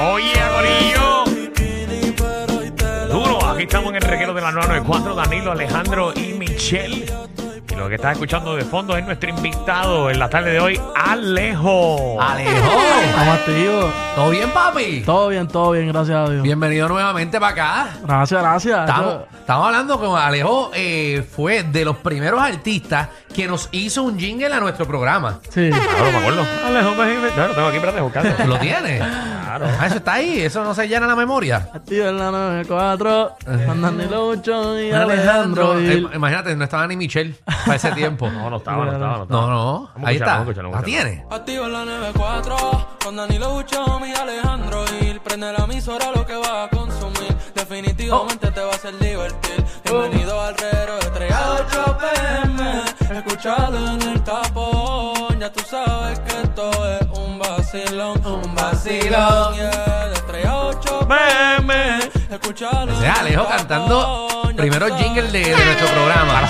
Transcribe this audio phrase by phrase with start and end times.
[0.00, 1.24] Oye, Gorillo.
[3.08, 7.04] Duro, aquí estamos en el reguero de la 994, Danilo, Alejandro y Michelle.
[7.70, 10.80] Y lo que estás escuchando de fondo es nuestro invitado en la tarde de hoy,
[10.94, 12.16] Alejo.
[12.22, 13.92] Alejo, Estamos activos.
[14.14, 15.02] ¿todo bien, papi?
[15.04, 16.42] Todo bien, todo bien, gracias a Dios.
[16.44, 17.88] Bienvenido nuevamente para acá.
[18.04, 18.90] Gracias, gracias.
[19.40, 24.52] Estamos hablando con Alejo, eh, fue de los primeros artistas que nos hizo un jingle
[24.54, 25.40] a nuestro programa.
[25.48, 25.70] Sí.
[25.70, 26.46] Claro, me acuerdo.
[26.66, 28.46] Alejo, me no, lo tengo aquí, espérate, buscando.
[28.46, 29.02] ¿Lo tienes?
[29.48, 29.66] Claro.
[29.80, 31.70] Ah, eso está ahí, eso no se llena la memoria.
[31.72, 35.78] Activo en la 94, con Danilo Lucho y Alejandro.
[35.78, 37.34] Eh, y- imagínate, no estaba ni Michelle
[37.64, 38.28] para ese tiempo.
[38.38, 39.40] No, no estaba, no estaba, no estaba.
[39.40, 40.24] No, no, Vamos a ahí escucharlo, está.
[40.26, 41.24] vamos a escucharlo, ¿La vamos a tiene?
[41.30, 45.20] Activo en la 94 con Danilo Buchón y Alejandro Gil.
[45.20, 47.34] Prende la emisora lo que vas a consumir.
[47.54, 49.64] Definitivamente te va a hacer divertir.
[49.84, 53.18] Bienvenido al reguero de 3 a 8 pm.
[53.18, 55.17] Escuchalo en el tapón.
[55.38, 58.26] Ya tú sabes que esto es un vacilón.
[58.26, 59.54] Un vacilón.
[59.54, 61.98] Yeah, de 3 a 8 pm.
[62.28, 62.92] Escuchalo.
[62.92, 66.48] O sea, Alejo cantando primero jingle de, de nuestro programa.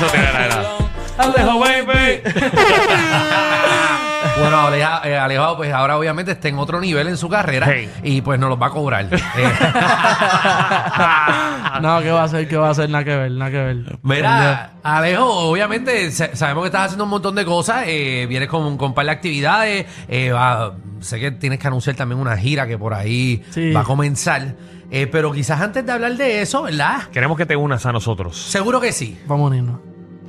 [1.19, 2.23] Alejo, baby.
[4.37, 7.91] Bueno, Aleja- eh, Alejo, pues ahora obviamente está en otro nivel en su carrera Hey.
[8.05, 9.09] y pues nos los va a cobrar.
[9.19, 9.19] Eh,
[11.83, 12.49] no, ¿qué va a hacer?
[12.49, 12.89] ¿Qué va a hacer?
[12.91, 13.99] Nada que ver, nada que ver.
[14.03, 18.77] Mira, Alejo, obviamente sa- sabemos que estás haciendo un montón de cosas, eh, vienes con,
[18.77, 22.67] con un par de actividades, eh, va- sé que tienes que anunciar también una gira
[22.67, 23.73] que por ahí Sí.
[23.73, 24.55] va a comenzar,
[24.91, 27.03] eh, pero quizás antes de hablar de eso, ¿verdad?
[27.13, 28.37] Queremos que te unas a nosotros.
[28.37, 29.19] Seguro que sí.
[29.27, 29.81] Vamos a unirnos.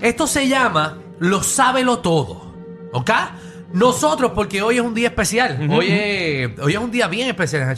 [0.02, 2.54] Esto se llama Lo Sábelo Todo,
[2.94, 3.12] ¿ok?
[3.74, 7.76] Nosotros, porque hoy es un día especial, hoy, es, hoy es un día bien especial,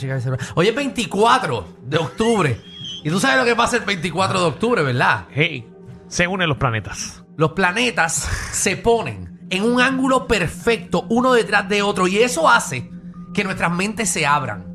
[0.54, 2.60] hoy es 24 de octubre,
[3.04, 5.26] y tú sabes lo que pasa el 24 de octubre, ¿verdad?
[5.30, 5.68] Hey,
[6.08, 7.24] se unen los planetas.
[7.36, 8.12] los planetas
[8.52, 12.90] se ponen en un ángulo perfecto uno detrás de otro y eso hace
[13.34, 14.74] que nuestras mentes se abran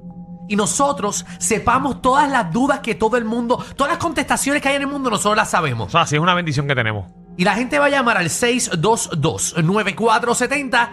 [0.49, 4.75] y nosotros sepamos todas las dudas que todo el mundo, todas las contestaciones que hay
[4.75, 5.91] en el mundo, nosotros las O sabemos.
[5.91, 7.05] sea, sí es una bendición que tenemos.
[7.37, 10.89] Y la gente va a llamar al 622-9470.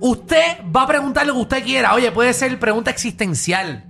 [0.00, 0.42] Usted
[0.74, 1.92] va a preguntar lo que usted quiera.
[1.94, 3.84] Oye, puede ser pregunta existencial.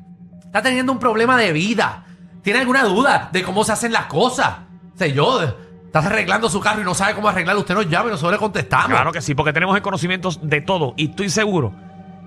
[0.45, 2.05] Está teniendo un problema de vida.
[2.43, 4.57] ¿Tiene alguna duda de cómo se hacen las cosas?
[4.97, 5.41] Sé yo,
[5.87, 7.61] estás arreglando su carro y no sabe cómo arreglarlo.
[7.61, 8.89] Usted nos llama y nosotros le contestamos.
[8.89, 10.95] Claro que sí, porque tenemos el conocimiento de todo.
[10.97, 11.73] Y estoy seguro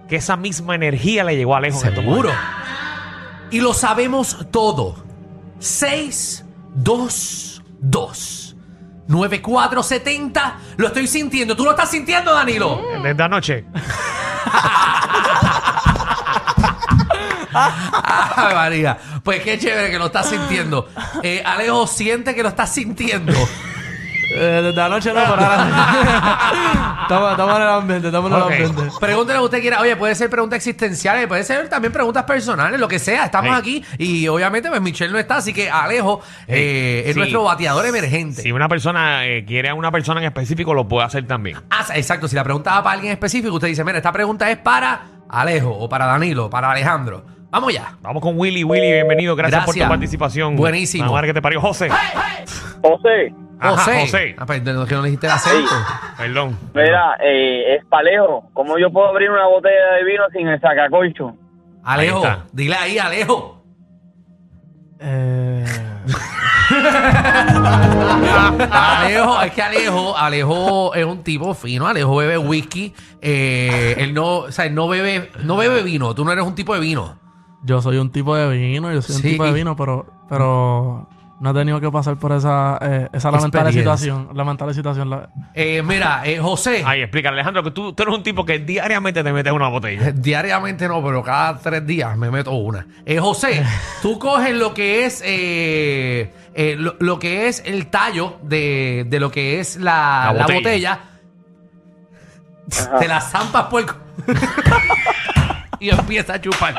[0.08, 1.80] que esa misma energía le llegó a Alejo.
[1.80, 2.32] Seguro.
[3.50, 4.96] Y lo sabemos todo.
[5.60, 7.62] 622
[9.12, 10.58] 9470.
[10.78, 11.56] Lo estoy sintiendo.
[11.56, 12.82] ¿Tú lo estás sintiendo, Danilo?
[13.04, 13.66] Desde anoche.
[17.54, 18.98] Ay, María.
[19.24, 20.88] Pues qué chévere que lo estás sintiendo.
[21.22, 23.34] Eh, Alejo, siente que lo estás sintiendo.
[24.34, 27.02] Eh, desde anoche no, pero ahora.
[27.02, 28.52] estamos, estamos en el ambiente, estamos en Ok.
[28.52, 28.96] el ambiente.
[29.00, 29.80] Pregúntale que usted quiera.
[29.82, 33.26] Oye, puede ser preguntas existenciales, puede ser también preguntas personales, lo que sea.
[33.26, 33.60] Estamos Sí.
[33.60, 37.20] aquí y obviamente pues Michelle no está, así que Alejo eh, es Sí.
[37.20, 38.42] nuestro bateador emergente.
[38.42, 41.58] Si una persona eh, quiere a una persona en específico, lo puede hacer también.
[41.70, 42.28] Ah, exacto.
[42.28, 45.70] Si la pregunta va para alguien específico, usted dice, mira, esta pregunta es para Alejo
[45.72, 47.26] o para Danilo, para Alejandro.
[47.50, 47.98] Vamos ya.
[48.02, 48.64] Vamos con Willy.
[48.64, 49.36] Willy, bienvenido.
[49.36, 49.86] Gracias, por Gracias.
[49.86, 50.56] tu participación.
[50.56, 51.06] Buenísimo.
[51.08, 51.60] La madre que te parió.
[51.60, 51.90] José.
[52.82, 54.02] José, Ajá, José.
[54.02, 54.36] José.
[54.38, 55.72] Ah, perdón, que no le dijiste el acento.
[56.18, 56.58] Perdón.
[56.74, 58.50] mira, eh, es palejo.
[58.54, 61.36] ¿Cómo yo puedo abrir una botella de vino sin el sacacorcho?
[61.84, 62.46] Alejo, Ahí está.
[62.52, 63.64] dile ahí, Alejo.
[65.00, 65.66] Eh,
[68.72, 74.40] Alejo, es que Alejo, Alejo es un tipo fino, Alejo bebe whisky, eh, él no,
[74.40, 77.18] o sea, él no bebe, no bebe vino, tú no eres un tipo de vino.
[77.64, 81.08] yo soy un tipo de vino, yo soy un tipo de vino, pero, pero
[81.42, 84.30] no he tenido que pasar por esa, eh, esa lamentable situación.
[84.34, 85.10] Lamentable situación.
[85.10, 88.60] la- Eh, mira, eh, José, Ay, explica, Alejandro, que tú, tú eres un tipo que
[88.60, 90.12] diariamente te metes una botella.
[90.16, 92.86] diariamente no, pero cada tres días me meto una.
[93.06, 93.66] Eh, José,
[94.02, 99.20] tú coges lo que es, eh, eh, lo, lo que es el tallo de, de
[99.20, 101.00] lo que es la, La la botella.
[102.70, 103.88] botella, te la zampas por el
[105.80, 106.76] y empieza a chupar.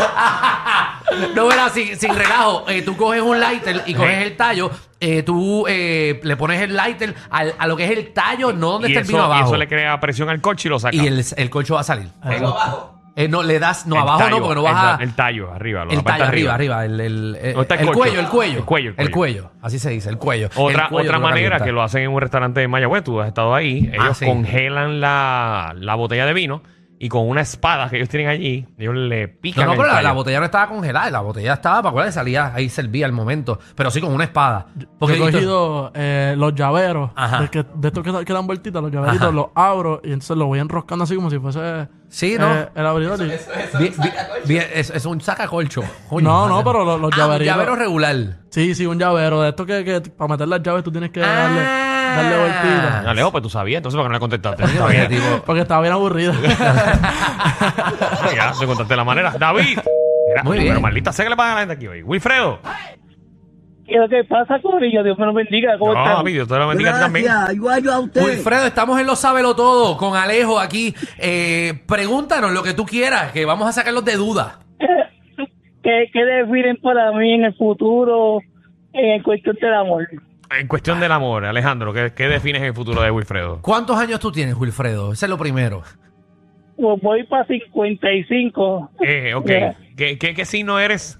[1.34, 2.64] No, verá, sin, sin relajo.
[2.68, 4.70] eh, tú coges un lighter y coges el tallo.
[5.00, 8.72] eh, tú eh, le pones el lighter al- a lo que es el tallo, no
[8.72, 9.46] donde y, está eso, el vino y abajo.
[9.48, 10.94] eso le crea presión al coche y lo saca.
[10.96, 12.08] Y el, el colcho va a salir.
[13.16, 15.02] Eh, no, le das, no, El abajo tallo, no, porque no el- vas a.
[15.02, 15.84] El, tallo, arriba.
[15.84, 16.84] lo- El parte tallo arriba, arriba.
[16.84, 17.98] El, el, el- ¿Dónde está el el colcho?
[17.98, 18.58] cuello, el cuello.
[18.58, 19.50] El cuello, el El cuello.
[19.62, 20.48] Así se dice, el cuello.
[20.54, 23.52] Otra, El cuello manera que lo hacen en un restaurante de Mayagüez, tú has estado
[23.54, 24.24] ahí, ellos Ah, sí.
[24.26, 26.62] congelan la, la botella de vino
[27.02, 29.64] y con una espada que ellos tienen allí, ellos le No, pican.
[29.66, 32.68] no, el pero la, botella no estaba congelada, la botella estaba para cuál salía, ahí
[32.68, 34.66] servía al momento, pero sí con una espada.
[34.98, 37.40] Porque Yo he cogido eh, los llaveros, Ajá.
[37.40, 39.32] de, que- de estos que, que dan vueltitas, los llaveritos, Ajá.
[39.34, 42.52] los abro y entonces los voy enroscando así como si fuese Sí, ¿no?
[42.54, 43.18] eh, el abridor.
[43.22, 43.24] y-
[43.78, 44.14] Bien- bien-
[44.44, 45.82] bien, es, es un sacacolcho.
[46.10, 46.54] Coño, No, madre.
[46.54, 48.16] no, pero los- los Ah, un llaveritos- llavero regular.
[48.50, 49.40] Sí, sí, un llavero.
[49.42, 51.62] De esto que, que para meter las llaves tú tienes que darle, Ah.
[51.64, 53.04] darle vueltitas.
[53.04, 54.64] No, Alejo, pues tú sabías, entonces ¿por qué no le contestaste?
[54.88, 55.08] Bien.
[55.08, 56.32] tipo, Porque estaba bien aburrido.
[58.34, 59.34] ya, te contaste la manera.
[59.38, 59.78] David.
[60.28, 60.82] Mira, Muy pero bien.
[60.82, 62.02] maldita sea que le pagan a la gente aquí hoy.
[62.02, 62.60] Wilfredo.
[63.86, 65.02] ¿Qué es lo que pasa, Corillo?
[65.02, 65.76] Dios me lo bendiga.
[65.78, 66.16] ¿Cómo No, están?
[66.18, 67.26] papi, Dios te lo bendiga a ti también.
[67.54, 68.22] igual a usted.
[68.22, 70.94] Wilfredo, estamos en Lo Sábelo Todo con Alejo aquí.
[71.18, 74.60] Eh, pregúntanos lo que tú quieras, que vamos a sacarlos de duda.
[75.82, 78.38] ¿Qué, ¿Qué definen para mí en el futuro
[78.92, 80.06] en cuestión del amor?
[80.58, 83.60] En cuestión del amor, Alejandro, ¿qué, qué defines el futuro de Wilfredo?
[83.62, 85.12] ¿Cuántos años tú tienes, Wilfredo?
[85.12, 85.82] Ese es lo primero.
[86.76, 88.90] Pues voy para 55.
[89.00, 89.46] Eh, ok.
[89.48, 89.76] Ya.
[89.96, 91.18] ¿Qué, qué, qué signo eres?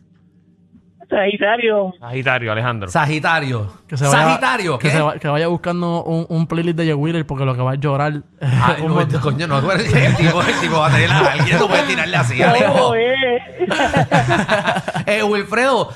[1.09, 1.93] Sagitario.
[1.99, 2.88] Sagitario, Alejandro.
[2.88, 3.73] Sagitario.
[3.88, 4.94] Que se vaya, Sagitario, que, ¿qué?
[4.94, 7.73] se va- que vaya buscando un, un playlist de Jay Wheeler porque lo que va
[7.73, 8.23] a llorar.
[8.41, 11.67] Ay, no, este coño, no, el tipo, el tipo va a tener a alguien, no
[11.69, 12.73] puede tirarle así, Alejo.
[12.75, 13.43] ¿Cómo es?
[15.06, 15.93] Eh, Wilfredo,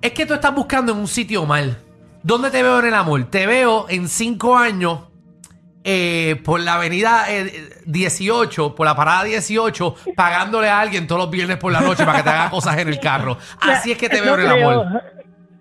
[0.00, 1.76] es que tú estás buscando en un sitio mal.
[2.24, 3.24] ¿Dónde te veo en el amor?
[3.24, 5.00] Te veo en cinco años
[5.84, 7.52] eh, por la avenida eh,
[7.86, 12.18] 18, por la parada 18, pagándole a alguien todos los viernes por la noche para
[12.18, 13.36] que te haga cosas en el carro.
[13.60, 14.70] Así es que te veo No en el creo.
[14.70, 15.02] amor.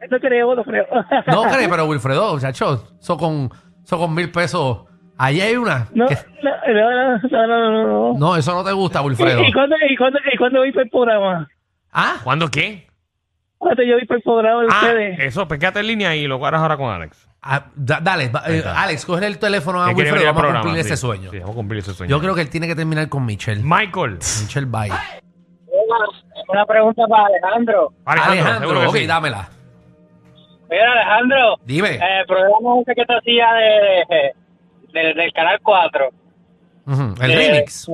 [0.09, 0.85] No creo, no creo.
[1.27, 3.49] No crees, pero Wilfredo, muchacho, eso con,
[3.83, 4.79] eso con mil pesos.
[5.17, 5.87] Ahí hay una.
[5.93, 8.19] No, que- no, no, no, no, no, no.
[8.19, 9.43] no, eso no te gusta, Wilfredo.
[9.43, 11.47] ¿Y, y cuándo, y, cuándo, ¿Y cuándo voy para el programa?
[11.91, 12.15] ¿Ah?
[12.23, 12.87] ¿Cuándo qué?
[13.63, 15.19] ¿Cuándo yo de Ah, ustedes?
[15.19, 17.29] eso, pues quédate en línea y lo cuadras ahora con Alex.
[17.41, 18.63] Ah, da- dale, va- eh.
[18.65, 20.13] Alex, coge el teléfono a Él quiere Wilfredo.
[20.15, 20.89] venir al Vamos a programa, cumplir sí.
[20.93, 21.31] ese sueño.
[21.31, 22.09] Sí, vamos a cumplir ese sueño.
[22.09, 23.61] Yo creo que él tiene que terminar con Michelle.
[23.63, 24.19] Michael.
[24.43, 24.91] Michelle Bye.
[26.49, 27.93] Una pregunta para Alejandro.
[28.05, 29.07] Alejandro, Alejandro, seguro que ok, sí.
[29.07, 29.49] dámela.
[30.69, 31.89] Mira, Alejandro, Dime.
[31.95, 34.33] eh, el programa ese que te hacía de,
[34.93, 36.09] de- del Canal 4.
[36.87, 37.91] Ujú, El eh, remix.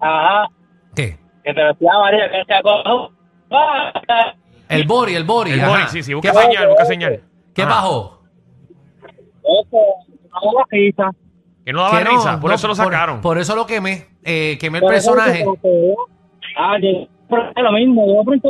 [0.00, 0.48] Ajá,
[0.94, 1.18] ¿Qué?
[1.44, 3.12] que te lo hacía María, que "Cojo,
[3.48, 4.34] basta".
[4.70, 5.50] El Bori, el Bori.
[5.52, 5.68] El ajá.
[5.70, 7.20] Boris, sí, sí, busca ¿Qué, señal, busca señal.
[7.54, 7.70] ¿Qué Ajá.
[7.74, 8.22] bajó?
[11.64, 13.20] Que no daba Que no, risa, por no, eso lo sacaron.
[13.20, 14.06] Por, eso lo quemé.
[14.24, 15.44] Eh, quemé el personaje.
[16.56, 16.88] Ah, yo-
[17.54, 18.48] es lo mismo, yo pronto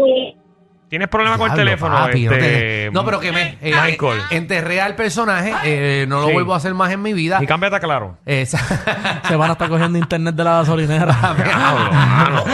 [0.90, 1.94] ¿Tienes problema con el Diablo, teléfono?
[1.94, 3.56] papi, no, este, te- no, pero quemé.
[3.62, 4.20] Eh, Michael.
[4.30, 5.54] enterré al personaje.
[5.64, 6.32] eh, no lo Sí.
[6.32, 7.38] vuelvo a hacer más en mi vida.
[7.40, 8.16] Y cámbiate a claro.
[8.26, 8.58] Esa-
[9.28, 11.06] Se van a estar cogiendo internet de la gasolinera.
[11.44, 12.44] Diablo, mano.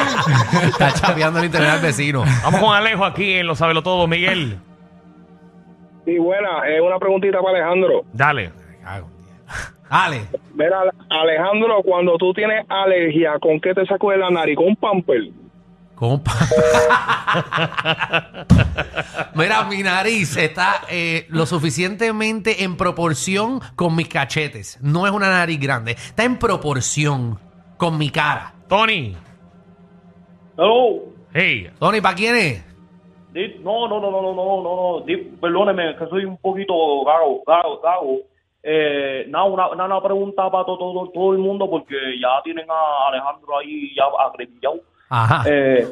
[0.63, 2.25] Está chapeando el internet al vecino.
[2.45, 4.59] Vamos con Alejo aquí en Lo Sabelo Todo, Miguel.
[6.05, 6.69] Sí, buena.
[6.69, 8.05] Es una preguntita para Alejandro.
[8.13, 8.53] Dale.
[9.91, 10.23] Dale.
[10.55, 10.79] Mira,
[11.11, 14.57] Alejandro, cuando tú tienes alergia, ¿con qué te saco de la nariz?
[14.57, 15.23] ¿Con un pamper?
[15.97, 16.31] Compa.
[19.35, 24.79] Mira, mi nariz está eh, lo suficientemente en proporción con mis cachetes.
[24.83, 25.93] No es una nariz grande.
[25.93, 27.39] Está en proporción
[27.79, 28.53] con mi cara.
[28.69, 29.17] Tony.
[30.59, 31.05] Hello.
[31.33, 31.71] Hey.
[31.79, 32.63] Tony, ¿para quién es?
[33.61, 35.07] No, no, no, no, no, no, no, no.
[35.41, 38.19] Perdóneme, que soy un poquito gago, gago, gago.
[38.63, 43.09] Eh, nada, una, una pregunta para todo, todo, todo el mundo porque ya tienen a
[43.09, 44.83] Alejandro ahí ya agrillado.
[45.09, 45.45] Ajá.
[45.49, 45.87] Eh,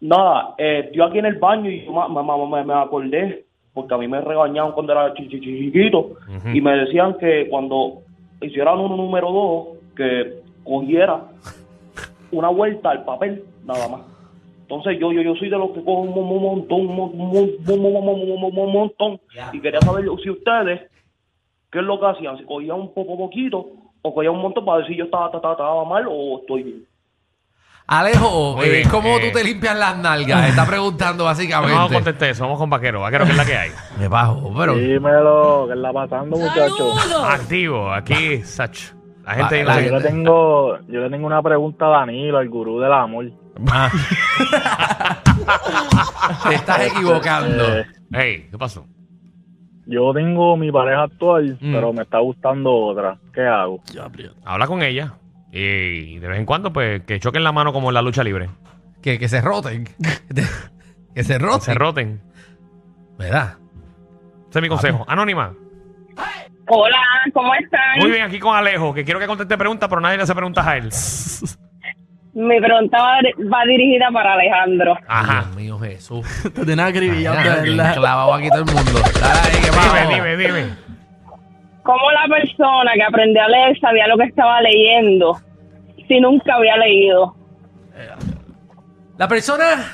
[0.00, 3.98] nada, eh, estoy aquí en el baño y me, me, me- me acordé, porque a
[3.98, 6.10] mí me regañaban cuando era chi- chi- chi- chiquito,
[6.54, 8.02] y me decían que cuando
[8.40, 9.66] hicieran un número dos,
[9.96, 11.24] que cogiera
[12.32, 14.00] una vuelta al papel, nada más.
[14.62, 17.10] Entonces yo yo yo soy de los que cojo un, mon- un montón, un, mon-
[17.12, 19.20] un mon- un mon- un mon- un montón,
[19.52, 20.80] y quería saber si ustedes,
[21.70, 22.38] ¿qué es lo que hacían?
[22.38, 23.66] Si cogían un poco poquito,
[24.02, 26.84] o cogían un montón para si yo estaba, estaba, estaba mal o estoy bien.
[27.86, 29.28] Alejo, Muy eh, bien, ¿cómo eh.
[29.30, 30.48] tú te limpias las nalgas?
[30.48, 31.94] Está preguntando básicamente.
[31.94, 32.44] contestar eso.
[32.44, 33.00] Vamos con Vaquero.
[33.02, 33.70] Vaquero, ¿qué es la que hay?
[33.98, 34.74] Me bajo, pero.
[34.74, 36.92] Dímelo, ¿qué está pasando, muchacho?
[37.26, 37.92] Activo.
[37.92, 38.92] Aquí, Sach.
[39.24, 39.64] La gente...
[39.64, 42.92] Va, la- Yo le tengo, yo le tengo una pregunta a Danilo, el gurú del
[42.92, 43.30] amor.
[43.70, 43.90] Ah.
[46.48, 47.78] Te estás equivocando.
[47.78, 48.86] Eh, Hey, ¿qué pasó?
[49.86, 51.72] yo tengo mi pareja actual, Mm.
[51.74, 53.18] pero me está gustando otra.
[53.34, 53.80] ¿Qué hago?
[54.44, 55.12] Habla con ella.
[55.56, 58.50] Y de vez en cuando, pues, que choquen la mano como en la lucha libre.
[59.00, 59.84] Que, que se roten.
[61.14, 61.60] que se roten.
[61.60, 62.22] Se roten.
[63.16, 63.58] ¿Verdad?
[64.50, 65.04] Ese es mi consejo.
[65.06, 65.54] Anónima.
[66.66, 66.98] Hola,
[67.32, 67.98] ¿cómo están?
[68.00, 70.66] Muy bien, aquí con Alejo, que quiero que conteste preguntas, pero nadie le hace preguntas
[70.66, 70.90] a él.
[72.34, 73.18] Mi pregunta va,
[73.52, 74.98] va dirigida para Alejandro.
[75.06, 75.42] Ajá.
[75.42, 76.26] Dios mío, Jesús.
[76.42, 77.36] Te tienes acribillado,
[77.94, 79.00] clavado aquí todo el mundo.
[79.20, 79.70] Dale ahí, que.
[79.70, 80.93] Dime, dime, dime.
[81.84, 85.38] ¿Cómo la persona que aprendió a leer sabía lo que estaba leyendo
[86.08, 87.36] si nunca había leído?
[89.18, 89.92] La persona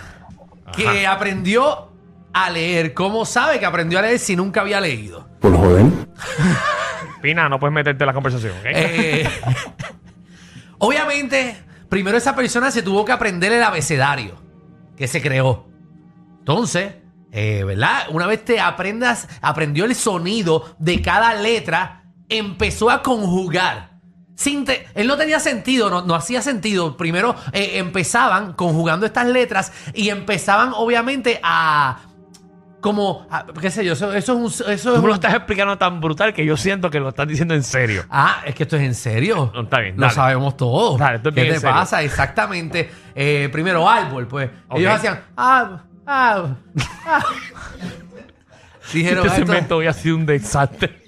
[0.74, 1.90] que aprendió
[2.32, 5.28] a leer, ¿cómo sabe que aprendió a leer si nunca había leído?
[7.20, 8.66] Pina, no puedes meterte en la conversación, ¿ok?
[8.66, 9.28] Eh,
[10.78, 11.56] obviamente,
[11.88, 14.36] primero esa persona se tuvo que aprender el abecedario
[14.96, 15.66] que se creó.
[16.38, 16.94] Entonces,
[17.32, 18.04] eh, ¿verdad?
[18.10, 23.90] Una vez te aprendas, aprendió el sonido de cada letra, empezó a conjugar.
[24.34, 26.96] Sin te- él no tenía sentido, no, no hacía sentido.
[26.96, 31.98] Primero eh, empezaban conjugando estas letras y empezaban obviamente a...
[32.80, 34.72] Como, a- qué sé yo, eso, eso es un...
[34.72, 37.52] Eso es Tú lo estás explicando tan brutal que yo siento que lo estás diciendo
[37.54, 38.06] en serio.
[38.08, 39.50] Ah, es que esto es en serio.
[39.54, 40.14] No, está bien, Lo dale.
[40.14, 40.98] sabemos todos.
[40.98, 41.76] Dale, esto es ¿Qué bien te en serio.
[41.76, 42.02] pasa?
[42.02, 42.90] Exactamente.
[43.14, 44.48] Eh, primero, árbol, pues.
[44.74, 45.20] Ellos hacían.
[45.36, 46.54] Ah, ah,
[47.06, 47.20] ah.
[48.92, 50.98] Dijeron este esto- segmento hoy ha sido un desastre.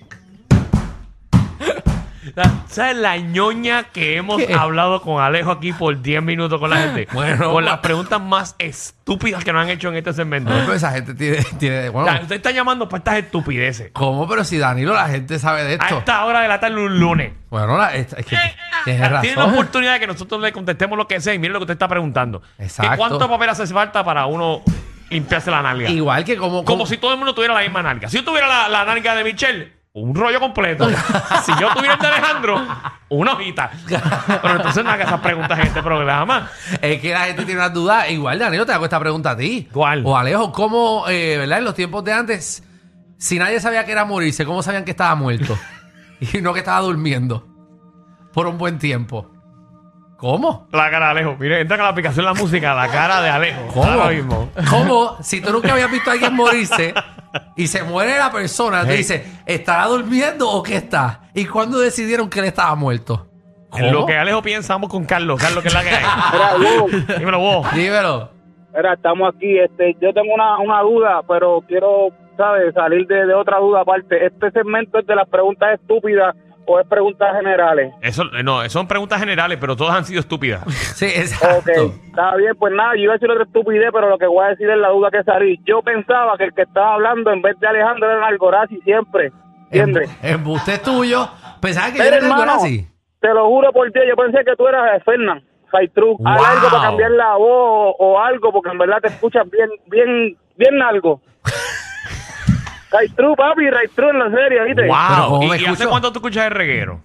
[2.37, 4.55] La- ¿Sabes la ñoña que hemos ¿Qué?
[4.55, 7.07] hablado con Alejo aquí por 10 minutos con la gente?
[7.13, 10.51] Bueno, con las preguntas más estúpidas que nos han hecho en este segmento.
[10.51, 11.45] Pero esa gente tiene.
[11.59, 13.91] tiene bueno, usted está llamando para estas estupideces.
[13.93, 14.27] ¿Cómo?
[14.29, 15.99] Pero si Danilo, la gente sabe de A esto.
[15.99, 17.33] esta hora de la tarde un lunes.
[17.51, 18.37] Bueno, la- es, es que
[18.85, 21.59] tienes Tiene la oportunidad de que nosotros le contestemos lo que sea y mire lo
[21.59, 22.41] que usted está preguntando.
[22.59, 22.93] Exacto.
[22.93, 24.63] ¿Que ¿Cuánto papel hace falta para uno
[25.13, 25.89] limpiarse la nalga?
[25.89, 26.65] Igual que como.
[26.65, 28.09] Como si todo el mundo tuviera la misma nalga.
[28.09, 30.89] Si yo tuviera la, la nalga de Michelle, un rollo completo.
[31.45, 32.67] si yo tuviera el de Alejandro,
[33.11, 33.71] una hojita.
[33.87, 36.51] Pero entonces no haga esas preguntas en este programa.
[36.81, 38.11] Es que la gente tiene unas dudas.
[38.11, 39.69] Igual, Danilo, te hago esta pregunta a ti.
[39.71, 40.03] ¿Cuál?
[40.07, 41.59] O Alejo, ¿cómo, eh, verdad?
[41.59, 42.63] En los tiempos de antes,
[43.19, 45.59] si nadie sabía que era morirse, ¿cómo sabían que estaba muerto?
[46.21, 47.47] y no que estaba durmiendo.
[48.33, 49.31] Por un buen tiempo.
[50.23, 50.69] ¿Cómo?
[50.73, 51.37] La cara de Alejo.
[51.37, 53.61] Mire, entra con la aplicación la música, la cara de Alejo.
[53.75, 53.85] ¿Cómo?
[53.91, 54.51] Ahora mismo.
[54.71, 55.17] ¿Cómo?
[55.21, 56.95] Si tú nunca habías visto a alguien morirse
[57.57, 58.99] y se muere la persona, te Hey.
[58.99, 61.23] dice, ¿estará durmiendo o qué está?
[61.35, 63.27] ¿Y cuándo decidieron que él estaba muerto?
[63.75, 65.41] En lo que Alejo piensa, vamos con Carlos.
[65.41, 67.19] Carlos, que es la que hay.
[67.19, 67.73] Dímelo vos.
[67.75, 68.31] Dímelo.
[68.77, 69.59] mira, estamos aquí.
[69.59, 72.73] Este, yo tengo una, una duda, pero quiero, ¿sabes?
[72.75, 74.25] Salir de, de otra duda aparte.
[74.25, 77.93] ¿Este segmento es de las preguntas estúpidas o es preguntas generales?
[78.03, 80.63] Eso, eh, no, son preguntas generales, pero todas han sido estúpidas.
[80.95, 81.87] Sí, exacto.
[81.87, 84.45] Ok, está bien, pues nada, yo iba a decir otra estupidez, pero lo que voy
[84.45, 85.59] a decir es la duda que salí.
[85.65, 89.33] Yo pensaba que el que estaba hablando en vez de Alejandro era Algorazi siempre,
[89.71, 90.09] ¿entiendes?
[90.23, 91.29] Embu- Embuste es tuyo.
[91.61, 92.87] Pensaba que yo era así.
[93.21, 96.17] te lo juro por Dios, yo pensé que tú eras Fernán, Saitru.
[96.25, 96.47] Haz Wow.
[96.47, 100.37] algo para cambiar la voz o, o algo, porque en verdad te escuchas bien, bien,
[100.57, 101.21] bien algo.
[102.93, 104.87] Saitru, papi, Saitru en la serie, ¿viste?
[104.87, 105.29] ¡Wow!
[105.29, 107.01] ¿cómo ¿Y, y hace cuánto tú escuchas el reguero?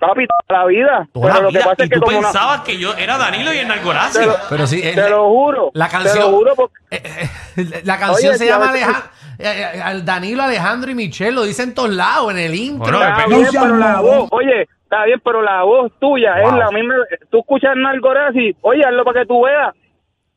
[0.00, 1.08] Papi, toda la vida.
[1.12, 2.94] Toda pero la lo que pasa y es que tú como una- pensabas que yo
[2.96, 5.70] era Danilo y el lo- Pero sí, te lo juro.
[5.74, 6.18] La Te canción.
[6.30, 6.74] lo juro porque...
[6.92, 7.02] eh,
[7.56, 11.32] eh, la canción Oye, se llama veces- Aleja- eh, eh, al Danilo, Alejandro y Michelle.
[11.32, 12.96] Lo dicen en todos lados, en el intro.
[12.98, 16.70] Bueno, Está bien, pero la voz, oye, está bien, pero la voz tuya es la
[16.70, 16.94] misma.
[17.30, 19.74] Tú escuchas Nargorazi, oye, hazlo para que tú veas.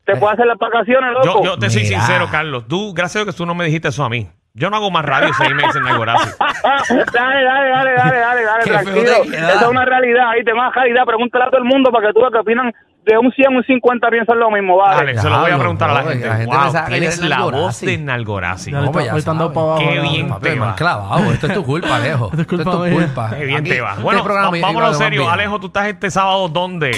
[0.04, 1.44] Te puedo hacer las vacaciones, loco.
[1.44, 2.66] Yo, yo te soy sincero, Carlos.
[2.66, 4.28] Tú, gracias a Dios que tú no me dijiste eso a mí.
[4.54, 6.30] Yo no hago más radio si ahí me dicen Nalgorazi.
[6.38, 9.24] dale, dale, dale, dale, dale, dale, Qué tranquilo.
[9.24, 11.04] Esa es una realidad, ahí te más calidad.
[11.06, 12.72] Pregúntale a todo el mundo para que tú veas que opinan
[13.04, 14.96] de un 100 a un 50 piensan lo mismo, vale.
[14.96, 16.26] Dale, se lo voy a preguntar a la gente.
[16.26, 18.70] la gente wow, tienes la voz de Nalgorazi.
[18.70, 19.14] No, pues ya.
[19.78, 20.32] Qué bien.
[20.40, 20.74] Te va.
[20.76, 21.32] clavado.
[21.32, 22.26] Esto es tu culpa, Alejo.
[22.26, 23.30] Esto es culpa Esto es tu culpa.
[23.30, 23.90] Qué bien Aquí, te va.
[23.90, 25.28] este Bueno, iba vámonos serio.
[25.28, 26.92] Alejo, tú estás este sábado, ¿dónde?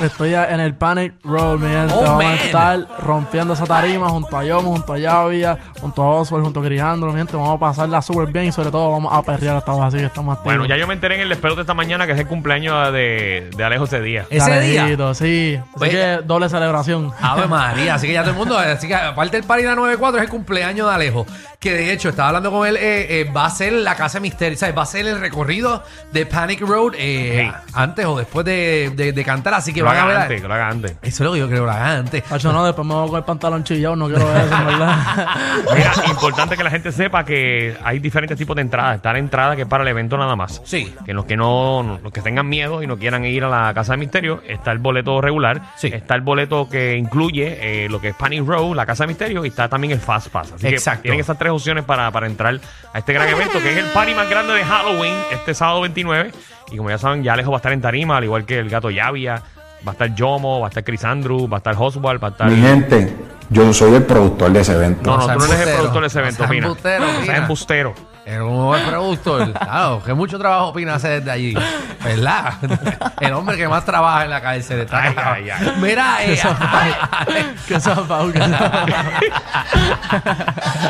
[0.00, 1.94] Estoy en el Panic Road, mi gente.
[1.94, 2.32] Oh, Vamos man.
[2.32, 6.60] a estar rompiendo esa tarima junto a Yomo, junto a Yavia, junto a Oswald, junto
[6.60, 7.36] a Griandro, mi gente.
[7.36, 10.38] Vamos a pasarla súper bien y sobre todo vamos a perrear hasta así que estamos
[10.38, 10.56] activos.
[10.56, 12.92] Bueno, ya yo me enteré en el despelote de esta mañana que es el cumpleaños
[12.92, 14.24] de, de Alejo ese día.
[14.30, 14.86] Ese día.
[15.18, 15.56] Sí.
[15.60, 17.12] Así Pues- que doble celebración.
[17.20, 19.74] Ave María, así que ya todo el mundo, así que aparte del Party de la
[19.76, 21.26] 94 es el cumpleaños de Alejo,
[21.58, 24.56] que de hecho estaba hablando con él, eh, eh, va a ser la casa misterio,
[24.56, 24.76] ¿sabes?
[24.76, 25.82] va a ser el recorrido
[26.12, 29.86] de Panic Road eh, antes o después de, de- de cantar, así que Que lo
[29.86, 30.22] van a haga ver.
[30.22, 30.92] antes, que lo haga antes.
[31.02, 32.22] Eso es lo que yo creo que lo haga antes.
[32.22, 35.26] Pacho, no, después me voy con el pantalón chillado, no quiero ver eso, en verdad.
[35.74, 38.96] Mira, importante que la gente sepa que hay diferentes tipos de entradas.
[38.96, 40.60] Está la entrada que es para el evento nada más.
[40.64, 40.94] Sí.
[41.04, 43.92] Que los que no, los que tengan miedo y no quieran ir a la casa
[43.92, 45.60] de misterio, está el boleto regular.
[45.76, 45.88] Sí.
[45.88, 49.44] Está el boleto que incluye eh, lo que es Panic Row, la casa de misterio,
[49.44, 50.52] y está también el Fast Pass.
[50.52, 50.98] Así Exacto.
[51.02, 52.58] que tienen esas tres opciones para, para entrar
[52.92, 56.32] a este gran evento, que es el party más grande de Halloween, este sábado 29.
[56.70, 58.68] Y como ya saben, ya Alejo va a estar en tarima, al igual que el
[58.68, 59.42] gato Yavia.
[59.86, 62.30] Va a estar Yomo, va a estar Chris Andrew, va a estar Oswald, va a
[62.32, 62.50] estar.
[62.50, 63.14] Mi gente,
[63.48, 65.08] yo soy el productor de ese evento.
[65.08, 66.66] No, no, sea tú no eres el productor de ese No evento, sea Pina.
[66.66, 67.36] embustero, Sea Pina.
[67.36, 67.94] embustero.
[68.28, 69.52] Es un buen productor.
[69.58, 71.54] Claro, que mucho trabajo opina hacer desde allí.
[72.04, 72.54] ¿Verdad?
[73.20, 74.80] El hombre que más trabaja en la cárcel.
[74.80, 75.72] Está Ay, ay, ay.
[75.80, 76.92] Mira, eh, zafado,
[77.66, 78.32] que zafado.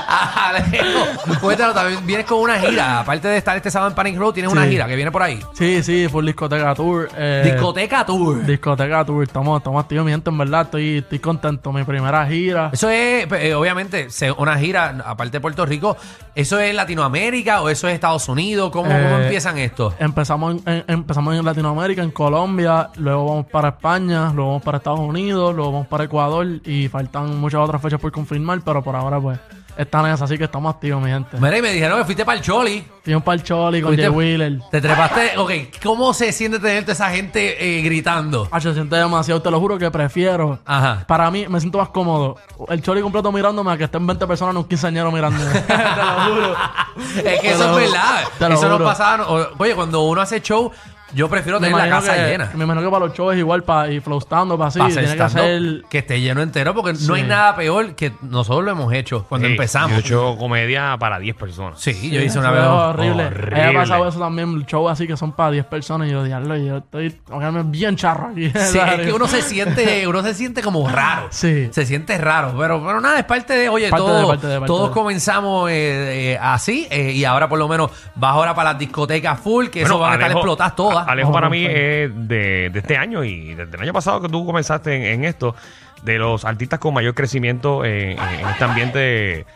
[0.08, 3.00] Alejo, cuéntanos, también vienes con una gira.
[3.00, 5.40] Aparte de estar este sábado en Panic Road, tienes una gira que viene por ahí.
[5.54, 7.08] Sí, sí, full discoteca tour.
[7.16, 8.44] eh, Discoteca Tour.
[8.44, 9.22] Discoteca tour.
[9.22, 10.62] Estamos, estamos activos, mi gente, en verdad.
[10.62, 11.72] Estoy, estoy contento.
[11.72, 12.70] Mi primera gira.
[12.72, 15.96] Eso es, eh, obviamente, una gira, aparte de Puerto Rico,
[16.34, 17.27] ¿eso es Latinoamérica
[17.62, 18.70] o eso es Estados Unidos?
[18.70, 19.92] ¿Cómo, cómo Eh, empiezan esto?
[19.98, 24.78] Empezamos en, en- empezamos en Latinoamérica, en Colombia, luego vamos para España, luego vamos para
[24.78, 28.96] Estados Unidos, luego vamos para Ecuador y faltan muchas otras fechas por confirmar, pero por
[28.96, 29.38] ahora pues
[29.78, 31.36] están en esa, así que estamos activos, mi gente.
[31.40, 32.84] Mira, y me dijeron que fuiste para el Choli.
[33.04, 34.58] Fui un par Choli con Fuiste- Jay Wheeler.
[34.70, 35.38] Te trepaste.
[35.38, 38.48] Ok, ¿cómo se siente tener toda esa gente eh, gritando?
[38.50, 40.58] Ah, se siente demasiado, te lo juro que prefiero.
[40.66, 41.04] Ajá.
[41.06, 42.36] Para mí me siento más cómodo.
[42.68, 45.50] El Choli completo mirándome a que estén 20 personas en un quinceañero mirándome.
[45.60, 46.56] te lo juro.
[47.16, 48.24] Es que Te eso lo- es verdad.
[48.38, 48.84] te lo Eso nos juro.
[48.84, 49.28] pasaba.
[49.28, 50.70] o- Oye, cuando uno hace show,
[51.14, 52.50] yo prefiero Me tener la casa que- llena.
[52.54, 54.90] Me imagino que para los shows es igual, para y flow stand para así, Para
[54.90, 55.84] hacer tiene que ser...
[55.88, 59.46] que esté lleno entero, porque no hay nada peor que nosotros lo hemos hecho cuando
[59.46, 59.90] Sí, empezamos.
[59.90, 61.80] Yo he hecho comedia para 10 personas.
[61.80, 62.62] Sí, yo hice una vez.
[62.62, 63.26] horrible.
[63.26, 63.56] horrible.
[63.56, 66.56] Me ha pasado eso también, shows así que son para 10 personas y yo, diablo,
[66.56, 67.16] yo estoy
[67.66, 68.50] bien charro aquí.
[68.50, 71.28] Sí, es que uno se siente, uno se siente como raro.
[71.38, 71.68] Sí.
[71.72, 72.54] Se siente raro.
[72.58, 74.94] Pero, pero nada, es parte de, oye, Parte todo- de, parte de, parte todos de.
[74.94, 79.38] comenzamos eh, eh, así eh, y ahora por lo menos vas ahora para las discotecas
[79.40, 80.97] full, que eso van a estar explotadas todas.
[81.06, 84.44] Alejo para mí es de, de este año y desde el año pasado que tú
[84.44, 85.54] comenzaste en, en esto,
[86.02, 89.46] de los artistas con mayor crecimiento en, en este ambiente de,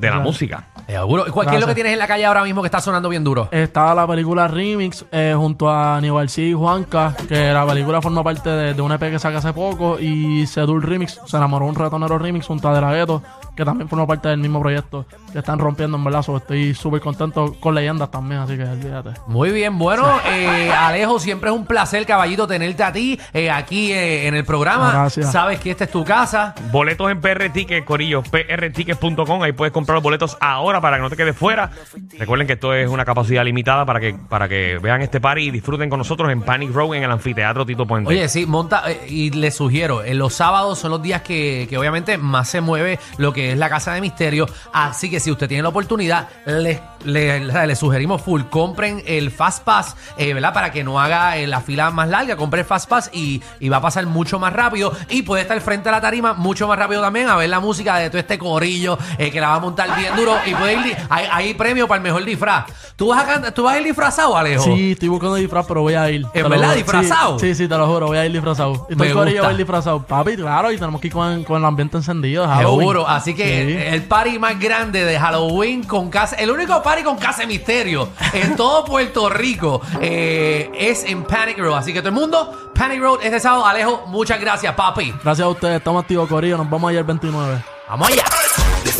[0.00, 0.22] de la Claro.
[0.28, 0.64] música.
[0.86, 1.24] Seguro.
[1.30, 1.66] ¿Cuál qué es lo Gracias.
[1.68, 3.48] que tienes en la calle ahora mismo que está sonando bien duro?
[3.52, 8.24] Estaba la película Remix eh, junto a Aníbal C y Juanca, que la película forma
[8.24, 11.74] parte de, de un EP que saca hace poco, y Sedul Remix, se enamoró un
[11.76, 13.22] ratonero Remix junto a De La Ghetto,
[13.54, 17.00] que también forma parte del mismo proyecto, que están rompiendo en verdad, so, estoy súper
[17.00, 19.10] contento con leyendas también, así que olvídate.
[19.26, 23.92] Muy bien, bueno, eh, Alejo, siempre es un placer, caballito, tenerte a ti eh, aquí
[23.92, 24.90] eh, en el programa.
[24.92, 25.30] Gracias.
[25.30, 26.54] Sabes que esta es tu casa.
[26.72, 29.42] Boletos en PR Ticket, Corillo, prtickets.com.
[29.42, 31.70] Ahí puedes comprar los boletos ahora para que no te quedes fuera.
[32.18, 35.50] Recuerden que esto es una capacidad limitada para que, para que vean este party y
[35.50, 38.08] disfruten con nosotros en Panic Row en el anfiteatro Tito Puente.
[38.08, 41.78] Oye, sí, monta, eh, y les sugiero, en los sábados son los días que, que
[41.78, 44.46] obviamente más se mueve lo que es la casa de misterio.
[44.72, 49.64] Así que si usted tiene la oportunidad, les, le- le- sugerimos full, compren el Fast
[49.64, 50.52] Pass, eh, ¿verdad?
[50.52, 53.76] Para que no haga eh, la fila más larga, compre el Fast Pass y, va
[53.76, 54.92] a pasar mucho más rápido.
[55.08, 57.96] Y puede estar frente a la tarima mucho más rápido también a ver la música
[57.98, 60.36] de todo este corillo eh, que la va a montar bien duro.
[60.46, 62.64] Y puede ir, hay, hay premio para el mejor disfraz.
[62.96, 64.62] ¿Tú vas a, cantar- ¿tú vas a ir disfrazado, Alejo?
[64.64, 66.26] Sí, estoy buscando disfraz, pero voy a ir.
[66.32, 66.76] Te lo verdad, juro.
[66.76, 67.38] disfrazado?
[67.38, 68.86] Sí, sí, sí, te lo juro, voy a ir disfrazado.
[68.90, 69.24] Estoy gusta.
[69.24, 70.02] voy a ir disfrazado.
[70.02, 72.46] Papi, claro, y tenemos que ir con, con el ambiente encendido.
[72.46, 72.78] Halloween.
[72.80, 73.50] Seguro, así que Sí.
[73.86, 77.46] el, el party más grande de Halloween con casa, el único party con casa de
[77.46, 81.78] misterio en todo Puerto Rico eh, es en Panic Road.
[81.78, 83.64] Así que todo el mundo, Panic Road este sábado.
[83.64, 85.12] Alejo, muchas gracias, papi.
[85.24, 86.58] Gracias a ustedes, estamos activos, Corillo.
[86.58, 87.62] Nos vamos allá el 29.
[87.88, 88.24] Vamos allá.